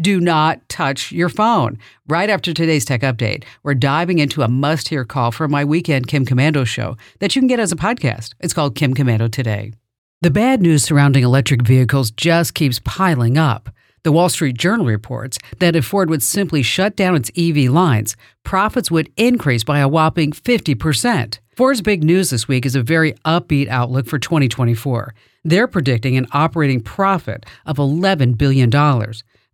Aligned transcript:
Do 0.00 0.18
not 0.18 0.66
touch 0.70 1.12
your 1.12 1.28
phone. 1.28 1.76
Right 2.08 2.30
after 2.30 2.54
today's 2.54 2.86
tech 2.86 3.02
update, 3.02 3.44
we're 3.62 3.74
diving 3.74 4.18
into 4.18 4.40
a 4.40 4.48
must 4.48 4.88
hear 4.88 5.04
call 5.04 5.30
from 5.30 5.50
my 5.50 5.62
weekend 5.62 6.06
Kim 6.06 6.24
Komando 6.24 6.66
show 6.66 6.96
that 7.18 7.36
you 7.36 7.42
can 7.42 7.48
get 7.48 7.60
as 7.60 7.70
a 7.70 7.76
podcast. 7.76 8.32
It's 8.40 8.54
called 8.54 8.74
Kim 8.74 8.94
Komando 8.94 9.30
Today. 9.30 9.74
The 10.22 10.30
bad 10.30 10.62
news 10.62 10.84
surrounding 10.84 11.22
electric 11.22 11.66
vehicles 11.66 12.10
just 12.10 12.54
keeps 12.54 12.80
piling 12.82 13.36
up. 13.36 13.68
The 14.02 14.12
Wall 14.12 14.30
Street 14.30 14.56
Journal 14.56 14.86
reports 14.86 15.36
that 15.58 15.76
if 15.76 15.84
Ford 15.84 16.08
would 16.08 16.22
simply 16.22 16.62
shut 16.62 16.96
down 16.96 17.14
its 17.14 17.30
EV 17.36 17.70
lines, 17.70 18.16
profits 18.42 18.90
would 18.90 19.12
increase 19.18 19.64
by 19.64 19.80
a 19.80 19.88
whopping 19.88 20.32
50%. 20.32 21.40
Ford's 21.56 21.82
big 21.82 22.02
news 22.02 22.30
this 22.30 22.48
week 22.48 22.64
is 22.64 22.74
a 22.74 22.82
very 22.82 23.12
upbeat 23.26 23.68
outlook 23.68 24.06
for 24.06 24.18
2024. 24.18 25.14
They're 25.44 25.68
predicting 25.68 26.16
an 26.16 26.26
operating 26.32 26.80
profit 26.80 27.44
of 27.66 27.76
$11 27.76 28.38
billion. 28.38 28.70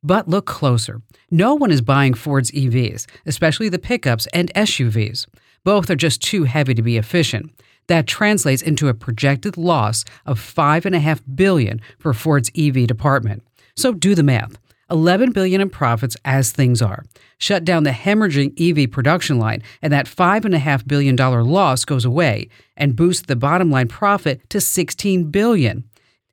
But 0.07 0.29
look 0.29 0.47
closer. 0.47 1.03
No 1.33 1.57
one 1.57 1.73
is 1.73 1.81
buying 1.81 2.15
Ford's 2.15 2.53
EVs, 2.53 3.07
especially 3.27 3.69
the 3.69 3.81
pickups 3.81 4.29
and 4.29 4.55
SUVs. 4.55 5.27
Both 5.65 5.91
are 5.91 5.97
just 5.97 6.23
too 6.23 6.45
heavy 6.45 6.75
to 6.75 6.83
be 6.83 6.97
efficient. 6.97 7.51
That 7.89 8.07
translates 8.07 8.63
into 8.63 8.87
a 8.87 8.95
projected 8.95 9.57
loss 9.57 10.05
of 10.25 10.39
5.5 10.39 11.23
billion 11.35 11.81
for 11.99 12.15
Ford's 12.15 12.53
EV 12.57 12.87
department. 12.87 13.43
So 13.75 13.93
do 13.93 14.15
the 14.15 14.23
math. 14.23 14.57
11 14.93 15.33
billion 15.33 15.61
in 15.61 15.71
profits 15.71 16.17
as 16.25 16.53
things 16.53 16.81
are. 16.81 17.05
Shut 17.39 17.65
down 17.65 17.83
the 17.83 17.91
hemorrhaging 17.91 18.55
EV 18.61 18.89
production 18.89 19.41
line 19.41 19.65
and 19.83 19.93
that 19.93 20.07
$5.5 20.07 20.87
billion 20.87 21.17
loss 21.17 21.85
goes 21.85 22.05
away 22.05 22.49
and 22.77 22.95
boost 22.95 23.27
the 23.27 23.35
bottom 23.35 23.73
line 23.73 23.89
profit 23.89 24.49
to 24.51 24.61
16 24.61 25.33
billion. 25.33 25.83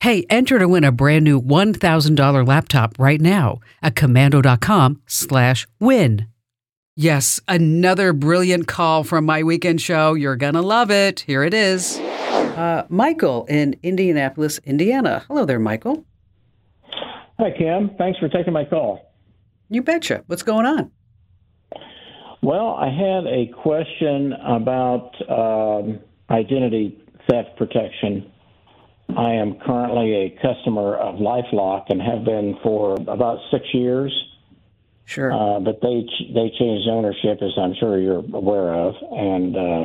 Hey, 0.04 0.26
enter 0.30 0.60
to 0.60 0.68
win 0.68 0.84
a 0.84 0.92
brand 0.92 1.24
new 1.24 1.42
$1,000 1.42 2.46
laptop 2.46 3.00
right 3.00 3.22
now 3.22 3.62
at 3.82 3.96
komando.com 3.96 5.02
slash 5.08 5.66
win. 5.80 6.28
Yes, 6.98 7.40
another 7.48 8.12
brilliant 8.12 8.68
call 8.68 9.06
from 9.06 9.26
my 9.26 9.44
weekend 9.44 9.82
show. 9.82 10.14
You're 10.14 10.36
going 10.36 10.56
to 10.56 10.62
love 10.62 10.92
it. 10.92 11.22
Here 11.22 11.46
it 11.46 11.54
is. 11.54 12.00
Uh, 12.00 12.86
Michael 12.90 13.46
in 13.46 13.78
Indianapolis, 13.82 14.60
Indiana. 14.66 15.24
Hello 15.30 15.46
there, 15.46 15.58
Michael. 15.58 16.04
Hi, 17.40 17.52
Kim. 17.58 17.92
Thanks 17.98 18.20
for 18.20 18.28
taking 18.28 18.52
my 18.52 18.66
call. 18.66 19.10
You 19.70 19.84
betcha. 19.84 20.26
What's 20.28 20.44
going 20.44 20.66
on? 20.66 20.92
Well, 22.42 22.76
I 22.76 22.90
had 22.90 23.26
a 23.26 23.50
question 23.62 24.34
about 24.34 25.14
um, 25.30 26.02
identity 26.30 27.02
theft 27.30 27.56
protection. 27.56 28.30
I 29.10 29.34
am 29.34 29.60
currently 29.66 30.14
a 30.14 30.30
customer 30.42 30.96
of 30.96 31.16
LifeLock 31.16 31.86
and 31.90 32.02
have 32.02 32.26
been 32.26 32.58
for 32.64 32.96
about 33.08 33.40
six 33.52 33.66
years. 33.74 34.12
Sure. 35.06 35.32
Uh, 35.32 35.60
but 35.60 35.82
they 35.82 36.06
they 36.34 36.50
changed 36.58 36.88
ownership, 36.90 37.40
as 37.42 37.52
I'm 37.58 37.74
sure 37.80 38.00
you're 38.00 38.24
aware 38.34 38.74
of, 38.74 38.96
and 39.12 39.58
uh, 39.58 39.84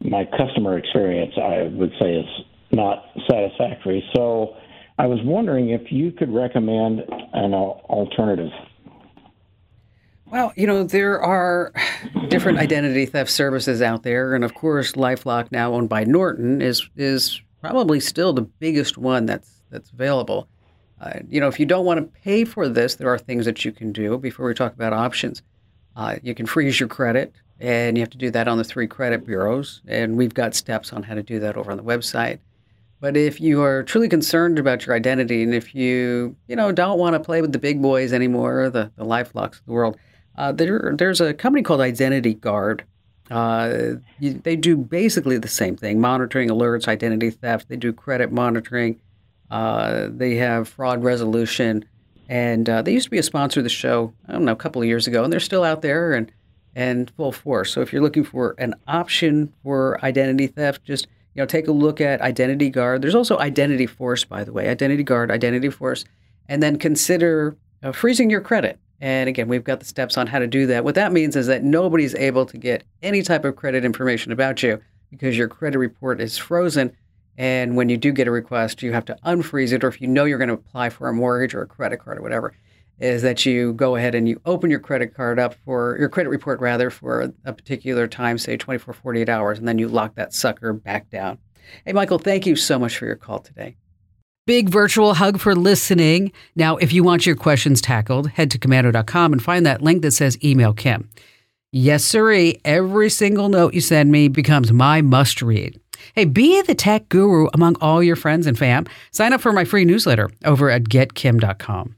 my 0.00 0.24
customer 0.36 0.76
experience, 0.78 1.32
I 1.36 1.62
would 1.72 1.92
say, 2.00 2.16
is 2.16 2.26
not 2.72 3.04
satisfactory. 3.30 4.04
So 4.14 4.56
I 4.98 5.06
was 5.06 5.20
wondering 5.22 5.70
if 5.70 5.92
you 5.92 6.10
could 6.10 6.32
recommend 6.32 7.00
an 7.32 7.54
alternative. 7.54 8.50
Well, 10.26 10.52
you 10.56 10.66
know, 10.66 10.82
there 10.82 11.22
are 11.22 11.72
different 12.28 12.58
identity 12.58 13.06
theft 13.06 13.30
services 13.30 13.80
out 13.80 14.02
there, 14.02 14.34
and 14.34 14.42
of 14.42 14.54
course, 14.54 14.92
LifeLock, 14.92 15.52
now 15.52 15.72
owned 15.72 15.88
by 15.88 16.02
Norton, 16.02 16.60
is 16.60 16.88
is 16.96 17.40
probably 17.70 18.00
still 18.00 18.32
the 18.32 18.42
biggest 18.42 18.98
one 18.98 19.26
that's 19.26 19.62
that's 19.70 19.90
available. 19.90 20.48
Uh, 21.00 21.20
you 21.28 21.40
know, 21.40 21.48
if 21.48 21.58
you 21.58 21.66
don't 21.66 21.84
want 21.84 21.98
to 21.98 22.20
pay 22.20 22.44
for 22.44 22.68
this, 22.68 22.94
there 22.96 23.08
are 23.08 23.18
things 23.18 23.44
that 23.46 23.64
you 23.64 23.72
can 23.72 23.92
do. 23.92 24.16
Before 24.18 24.46
we 24.46 24.54
talk 24.54 24.72
about 24.74 24.92
options, 24.92 25.42
uh, 25.96 26.16
you 26.22 26.34
can 26.34 26.46
freeze 26.46 26.78
your 26.78 26.88
credit, 26.88 27.34
and 27.58 27.96
you 27.96 28.02
have 28.02 28.10
to 28.10 28.18
do 28.18 28.30
that 28.30 28.48
on 28.48 28.58
the 28.58 28.64
three 28.64 28.86
credit 28.86 29.26
bureaus, 29.26 29.82
and 29.86 30.16
we've 30.16 30.34
got 30.34 30.54
steps 30.54 30.92
on 30.92 31.02
how 31.02 31.14
to 31.14 31.22
do 31.22 31.40
that 31.40 31.56
over 31.56 31.70
on 31.70 31.76
the 31.76 31.82
website. 31.82 32.38
But 33.00 33.16
if 33.16 33.40
you 33.40 33.62
are 33.62 33.82
truly 33.82 34.08
concerned 34.08 34.58
about 34.58 34.86
your 34.86 34.94
identity 34.94 35.42
and 35.42 35.52
if 35.52 35.74
you, 35.74 36.36
you 36.48 36.56
know, 36.56 36.72
don't 36.72 36.98
want 36.98 37.14
to 37.14 37.20
play 37.20 37.42
with 37.42 37.52
the 37.52 37.58
big 37.58 37.82
boys 37.82 38.12
anymore, 38.14 38.70
the, 38.70 38.90
the 38.96 39.04
LifeLocks 39.04 39.58
of 39.58 39.66
the 39.66 39.72
world, 39.72 39.98
uh, 40.38 40.52
there, 40.52 40.94
there's 40.96 41.20
a 41.20 41.34
company 41.34 41.62
called 41.62 41.82
Identity 41.82 42.34
Guard. 42.34 42.84
Uh, 43.30 43.94
you, 44.18 44.34
they 44.34 44.56
do 44.56 44.76
basically 44.76 45.38
the 45.38 45.48
same 45.48 45.76
thing, 45.76 46.00
monitoring 46.00 46.50
alerts, 46.50 46.88
identity 46.88 47.30
theft. 47.30 47.68
They 47.68 47.76
do 47.76 47.92
credit 47.92 48.32
monitoring. 48.32 49.00
Uh, 49.50 50.08
they 50.10 50.36
have 50.36 50.68
fraud 50.68 51.02
resolution. 51.02 51.84
And 52.28 52.68
uh, 52.68 52.82
they 52.82 52.92
used 52.92 53.04
to 53.04 53.10
be 53.10 53.18
a 53.18 53.22
sponsor 53.22 53.60
of 53.60 53.64
the 53.64 53.70
show, 53.70 54.12
I 54.28 54.32
don't 54.32 54.44
know, 54.44 54.52
a 54.52 54.56
couple 54.56 54.82
of 54.82 54.88
years 54.88 55.06
ago, 55.06 55.24
and 55.24 55.32
they're 55.32 55.40
still 55.40 55.64
out 55.64 55.82
there 55.82 56.12
and, 56.12 56.32
and 56.74 57.10
full 57.10 57.32
force. 57.32 57.72
So 57.72 57.80
if 57.80 57.92
you're 57.92 58.02
looking 58.02 58.24
for 58.24 58.54
an 58.58 58.74
option 58.86 59.52
for 59.62 60.04
identity 60.04 60.46
theft, 60.46 60.84
just– 60.84 61.06
you 61.34 61.42
know, 61.42 61.46
take 61.46 61.66
a 61.66 61.72
look 61.72 62.00
at 62.00 62.20
Identity 62.20 62.70
Guard. 62.70 63.02
There's 63.02 63.14
also 63.14 63.38
Identity 63.38 63.86
Force, 63.86 64.24
by 64.24 64.44
the 64.44 64.52
way, 64.52 64.68
Identity 64.68 65.02
Guard, 65.02 65.32
Identity 65.32 65.68
Force, 65.68 66.04
and 66.48 66.62
then 66.62 66.78
consider 66.78 67.56
uh, 67.82 67.90
freezing 67.90 68.30
your 68.30 68.40
credit. 68.40 68.78
And 69.00 69.28
again, 69.28 69.48
we've 69.48 69.64
got 69.64 69.80
the 69.80 69.86
steps 69.86 70.16
on 70.16 70.26
how 70.26 70.38
to 70.38 70.46
do 70.46 70.66
that. 70.66 70.84
What 70.84 70.94
that 70.94 71.12
means 71.12 71.36
is 71.36 71.46
that 71.48 71.64
nobody's 71.64 72.14
able 72.14 72.46
to 72.46 72.56
get 72.56 72.84
any 73.02 73.22
type 73.22 73.44
of 73.44 73.56
credit 73.56 73.84
information 73.84 74.32
about 74.32 74.62
you 74.62 74.80
because 75.10 75.36
your 75.36 75.48
credit 75.48 75.78
report 75.78 76.20
is 76.20 76.38
frozen. 76.38 76.96
And 77.36 77.76
when 77.76 77.88
you 77.88 77.96
do 77.96 78.12
get 78.12 78.28
a 78.28 78.30
request, 78.30 78.82
you 78.82 78.92
have 78.92 79.04
to 79.06 79.16
unfreeze 79.24 79.72
it, 79.72 79.82
or 79.82 79.88
if 79.88 80.00
you 80.00 80.06
know 80.06 80.24
you're 80.24 80.38
going 80.38 80.48
to 80.48 80.54
apply 80.54 80.90
for 80.90 81.08
a 81.08 81.12
mortgage 81.12 81.54
or 81.54 81.62
a 81.62 81.66
credit 81.66 81.98
card 81.98 82.18
or 82.18 82.22
whatever, 82.22 82.54
is 83.00 83.22
that 83.22 83.44
you 83.44 83.72
go 83.72 83.96
ahead 83.96 84.14
and 84.14 84.28
you 84.28 84.40
open 84.46 84.70
your 84.70 84.78
credit 84.78 85.14
card 85.14 85.38
up 85.40 85.54
for 85.64 85.96
your 85.98 86.08
credit 86.08 86.30
report 86.30 86.60
rather 86.60 86.90
for 86.90 87.32
a 87.44 87.52
particular 87.52 88.06
time, 88.06 88.38
say 88.38 88.56
24, 88.56 88.94
48 88.94 89.28
hours, 89.28 89.58
and 89.58 89.66
then 89.66 89.78
you 89.78 89.88
lock 89.88 90.14
that 90.14 90.32
sucker 90.32 90.72
back 90.72 91.10
down. 91.10 91.38
Hey, 91.84 91.92
Michael, 91.92 92.18
thank 92.18 92.46
you 92.46 92.54
so 92.54 92.78
much 92.78 92.96
for 92.96 93.06
your 93.06 93.16
call 93.16 93.40
today. 93.40 93.76
Big 94.46 94.68
virtual 94.68 95.14
hug 95.14 95.40
for 95.40 95.54
listening. 95.54 96.30
Now, 96.54 96.76
if 96.76 96.92
you 96.92 97.02
want 97.02 97.24
your 97.24 97.34
questions 97.34 97.80
tackled, 97.80 98.28
head 98.28 98.50
to 98.50 98.58
komando.com 98.58 99.32
and 99.32 99.42
find 99.42 99.64
that 99.64 99.80
link 99.80 100.02
that 100.02 100.10
says 100.10 100.36
email 100.44 100.74
Kim. 100.74 101.08
Yes, 101.72 102.04
sirree. 102.04 102.60
Every 102.62 103.08
single 103.08 103.48
note 103.48 103.72
you 103.72 103.80
send 103.80 104.12
me 104.12 104.28
becomes 104.28 104.70
my 104.70 105.00
must 105.00 105.40
read. 105.40 105.80
Hey, 106.14 106.26
be 106.26 106.60
the 106.60 106.74
tech 106.74 107.08
guru 107.08 107.48
among 107.54 107.76
all 107.80 108.02
your 108.02 108.16
friends 108.16 108.46
and 108.46 108.58
fam. 108.58 108.86
Sign 109.12 109.32
up 109.32 109.40
for 109.40 109.52
my 109.52 109.64
free 109.64 109.86
newsletter 109.86 110.30
over 110.44 110.68
at 110.68 110.84
getkim.com. 110.84 111.96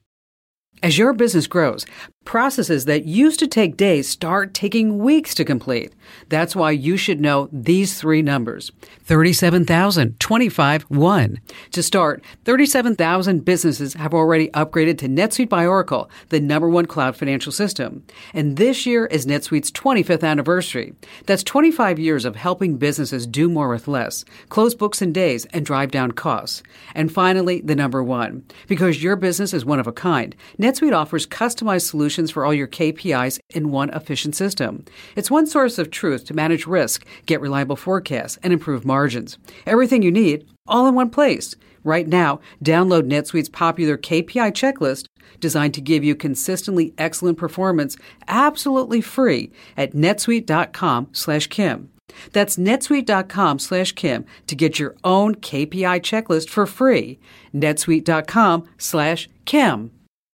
As 0.85 0.97
your 0.97 1.15
business 1.15 1.49
grows, 1.49 1.85
processes 2.27 2.85
that 2.85 3.07
used 3.07 3.39
to 3.39 3.47
take 3.47 3.77
days 3.77 4.09
start 4.09 4.53
taking 4.53 4.99
weeks 4.99 5.35
to 5.37 5.45
complete. 5.45 5.93
That's 6.29 6.55
why 6.55 6.73
you 6.73 6.97
should 6.97 7.21
know 7.21 7.49
these 7.53 7.99
three 7.99 8.21
numbers 8.21 8.73
37,000, 9.05 10.19
25, 10.19 10.83
1. 10.83 11.41
To 11.71 11.83
start, 11.83 12.25
37,000 12.45 13.45
businesses 13.45 13.95
have 13.95 14.13
already 14.13 14.49
upgraded 14.49 14.99
to 14.99 15.09
NetSuite 15.09 15.49
by 15.49 15.65
Oracle, 15.65 16.11
the 16.31 16.41
number 16.41 16.69
one 16.69 16.87
cloud 16.87 17.17
financial 17.17 17.53
system. 17.53 18.05
And 18.35 18.57
this 18.57 18.85
year 18.85 19.07
is 19.07 19.27
NetSuite's 19.27 19.71
25th 19.71 20.25
anniversary. 20.25 20.93
That's 21.27 21.45
25 21.45 21.99
years 21.99 22.25
of 22.25 22.37
helping 22.37 22.77
businesses 22.77 23.27
do 23.27 23.49
more 23.49 23.69
with 23.69 23.87
less, 23.87 24.25
close 24.49 24.75
books 24.75 25.01
in 25.01 25.13
days, 25.13 25.47
and 25.47 25.65
drive 25.65 25.93
down 25.93 26.13
costs. 26.13 26.65
And 26.95 27.13
finally, 27.13 27.61
the 27.61 27.77
number 27.77 28.03
one. 28.03 28.45
Because 28.67 29.03
your 29.03 29.15
business 29.15 29.55
is 29.55 29.65
one 29.65 29.79
of 29.79 29.87
a 29.87 29.93
kind, 29.93 30.35
NetSuite 30.59 30.97
offers 30.97 31.27
customized 31.27 31.89
solutions 31.89 32.16
for 32.31 32.45
all 32.45 32.55
your 32.55 32.67
KPIs 32.67 33.39
in 33.55 33.71
one 33.71 33.91
efficient 33.91 34.35
system. 34.35 34.85
It's 35.15 35.31
one 35.31 35.47
source 35.47 35.79
of 35.79 35.91
truth 35.91 36.25
to 36.27 36.35
manage 36.35 36.67
risk, 36.67 37.05
get 37.27 37.41
reliable 37.41 37.77
forecasts, 37.77 38.39
and 38.43 38.53
improve 38.53 38.85
margins. 38.85 39.39
Everything 39.67 40.03
you 40.03 40.11
need, 40.11 40.49
all 40.67 40.87
in 40.87 40.95
one 40.95 41.11
place. 41.11 41.55
Right 41.85 42.09
now, 42.09 42.41
download 42.65 43.03
NetSuite's 43.03 43.49
popular 43.49 43.97
KPI 43.97 44.53
checklist 44.53 45.07
designed 45.39 45.75
to 45.75 45.81
give 45.81 46.03
you 46.03 46.17
consistently 46.17 46.93
excellent 46.99 47.39
performance 47.39 47.97
absolutely 48.27 49.01
free 49.01 49.53
at 49.77 49.93
netsuite.com 49.93 51.09
slash 51.13 51.47
Kim. 51.47 51.91
That's 52.33 52.57
netsuite.com 52.57 53.59
slash 53.59 53.93
Kim 53.93 54.25
to 54.47 54.57
get 54.57 54.79
your 54.79 54.97
own 55.05 55.37
KPI 55.37 56.01
checklist 56.01 56.49
for 56.49 56.67
free. 56.67 57.19
netsuite.com 57.55 58.65
slash 58.79 59.29
Kim. 59.45 59.91